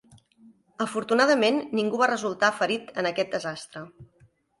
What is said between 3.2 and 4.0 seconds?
desastre.